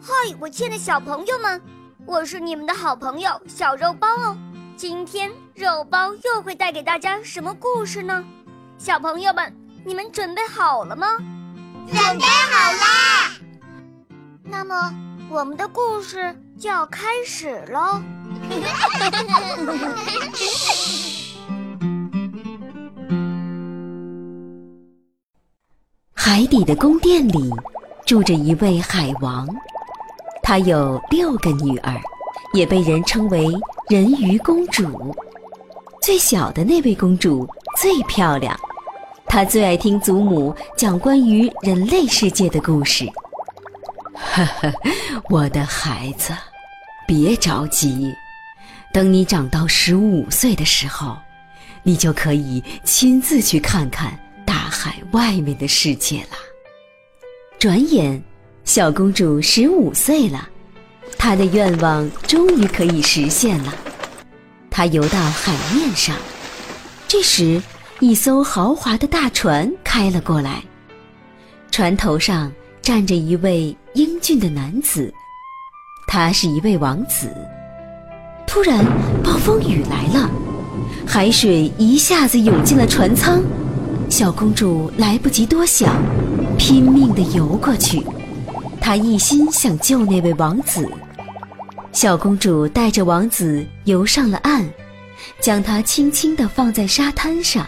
[0.00, 1.60] 嗨，我亲爱的小朋友们，
[2.06, 4.38] 我是你们的好朋友小肉包哦。
[4.76, 8.24] 今天肉包又会带给大家什么故事呢？
[8.78, 9.52] 小朋友们，
[9.84, 11.08] 你们准备好了吗？
[11.88, 13.34] 准备好啦！
[14.44, 14.94] 那么，
[15.28, 18.00] 我们的故事就要开始喽。
[26.14, 27.50] 海底的宫殿里
[28.06, 29.46] 住着一位海王，
[30.48, 32.00] 她有六个女儿，
[32.54, 33.46] 也被人称为
[33.90, 35.14] 人鱼公主。
[36.00, 38.58] 最小的那位公主最漂亮，
[39.26, 43.04] 她最爱听祖母讲关于人类世界的故事。
[44.14, 44.72] 呵呵，
[45.28, 46.32] 我的孩子，
[47.06, 48.10] 别着急，
[48.90, 51.14] 等你长到十五岁的时候，
[51.82, 54.18] 你就可以亲自去看看。
[54.46, 56.38] 大海外面的世界了。
[57.58, 58.22] 转眼，
[58.68, 60.46] 小公主十五岁了，
[61.16, 63.74] 她的愿望终于可以实现了。
[64.70, 66.14] 她游到海面上，
[67.08, 67.62] 这时，
[67.98, 70.62] 一艘豪华的大船开了过来，
[71.70, 72.52] 船头上
[72.82, 75.10] 站着一位英俊的男子，
[76.06, 77.32] 他是一位王子。
[78.46, 78.84] 突然，
[79.24, 80.30] 暴风雨来了，
[81.06, 83.42] 海水一下子涌进了船舱。
[84.10, 85.96] 小公主来不及多想，
[86.58, 88.04] 拼命地游过去。
[88.88, 90.90] 她一心想救那位王子。
[91.92, 94.66] 小公主带着王子游上了岸，
[95.42, 97.66] 将他轻轻地放在沙滩上，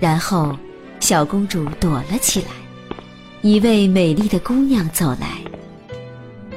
[0.00, 0.58] 然后
[0.98, 2.48] 小公主躲了起来。
[3.42, 5.38] 一位美丽的姑娘走来。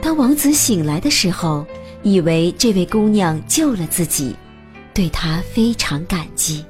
[0.02, 1.64] 当王子醒来的时候，
[2.02, 4.36] 以为这位姑娘救了自己，
[4.92, 6.66] 对她非常感激。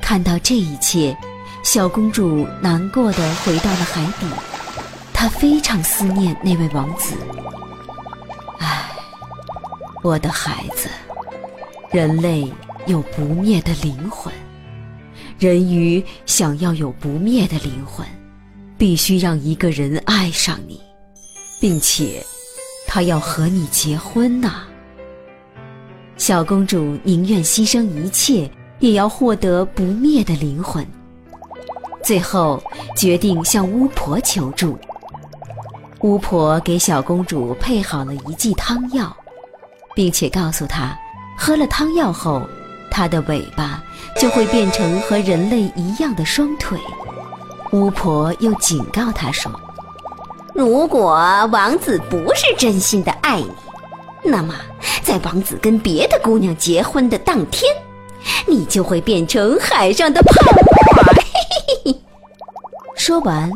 [0.00, 1.16] 看到这一切。
[1.64, 4.26] 小公主难过的回到了海底，
[5.22, 7.14] 她非常思念那位王子。
[8.58, 8.90] 唉，
[10.02, 10.88] 我的孩子，
[11.92, 12.52] 人类
[12.86, 14.34] 有不灭的灵魂，
[15.38, 18.04] 人鱼想要有不灭的灵魂，
[18.76, 20.82] 必须让一个人爱上你，
[21.60, 22.20] 并且
[22.88, 24.64] 他要和你结婚呐。
[26.16, 28.50] 小公主宁愿牺牲一切，
[28.80, 30.84] 也要获得不灭的灵魂。
[32.02, 32.60] 最后
[32.96, 34.76] 决定向巫婆求助。
[36.02, 39.16] 巫婆给小公主配好了一剂汤药，
[39.94, 40.98] 并且告诉她，
[41.38, 42.42] 喝了汤药后，
[42.90, 43.80] 她的尾巴
[44.18, 46.76] 就会变成和人类一样的双腿。
[47.70, 49.50] 巫婆又警告她说
[50.54, 51.14] ：“如果
[51.52, 53.52] 王子不是真心的爱你，
[54.24, 54.56] 那么
[55.02, 57.72] 在王子跟别的姑娘结婚的当天，
[58.44, 61.94] 你就会变成海上的泡沫。”
[62.96, 63.50] 说完，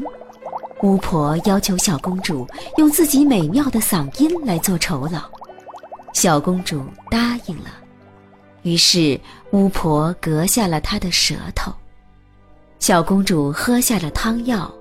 [0.87, 5.21] 巫婆要求小公主用自己美妙的嗓音来做酬劳。
[6.15, 6.81] 小公主
[7.11, 7.71] 答应了。
[8.63, 9.21] 于是，
[9.51, 11.73] 巫婆割下了她的舌头。
[12.79, 14.73] 小公主喝下了汤药，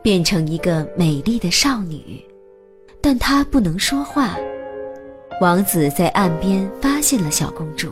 [0.00, 2.24] 变成一个美丽的少女。
[3.02, 4.36] 但她不能说话。
[5.40, 7.90] 王子在岸边发现了小公主，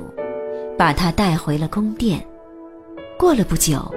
[0.78, 2.24] 把她带回了宫殿。
[3.18, 3.92] 过了不久。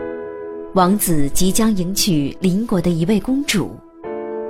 [0.73, 3.75] 王子即将迎娶邻国的一位公主，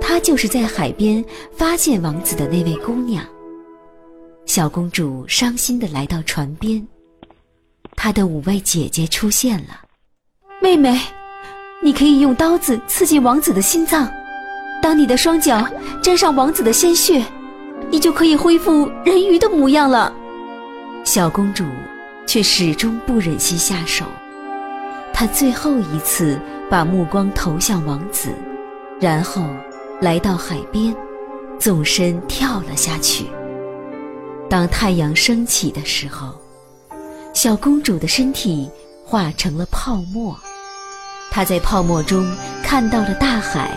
[0.00, 3.24] 她就是在海边发现王子的那位姑娘。
[4.46, 6.86] 小公主伤心地来到船边，
[7.96, 9.80] 她的五位姐姐出现了。
[10.60, 10.96] 妹妹，
[11.82, 14.08] 你可以用刀子刺进王子的心脏，
[14.80, 15.68] 当你的双脚
[16.00, 17.20] 沾上王子的鲜血，
[17.90, 20.14] 你就可以恢复人鱼的模样了。
[21.02, 21.64] 小公主
[22.28, 24.04] 却始终不忍心下手。
[25.12, 26.38] 他最后一次
[26.70, 28.30] 把目光投向王子，
[29.00, 29.44] 然后
[30.00, 30.94] 来到海边，
[31.58, 33.26] 纵身跳了下去。
[34.48, 36.34] 当太阳升起的时候，
[37.32, 38.68] 小公主的身体
[39.04, 40.36] 化成了泡沫。
[41.30, 42.30] 她在泡沫中
[42.62, 43.70] 看到了大海、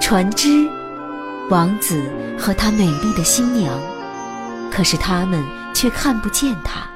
[0.00, 0.66] 船只、
[1.50, 2.02] 王子
[2.38, 3.78] 和他美丽的新娘，
[4.70, 5.44] 可是他们
[5.74, 6.88] 却看不见她，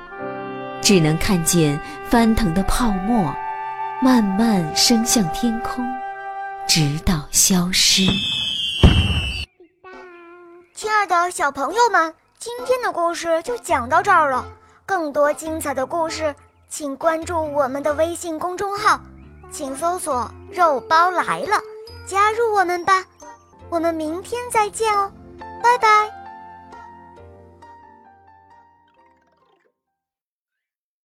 [0.80, 3.34] 只能看见翻腾的泡沫。
[4.04, 5.84] 慢慢升向天空，
[6.66, 8.02] 直到消失。
[10.74, 14.44] 亲爱的小朋友们，今天的故事就讲到这儿了。
[14.84, 16.34] 更多精彩的故事，
[16.68, 19.00] 请关注我们的微信公众号，
[19.52, 21.56] 请搜索“肉包来了”，
[22.04, 23.04] 加入我们吧。
[23.70, 25.12] 我们明天再见哦，
[25.62, 26.21] 拜拜。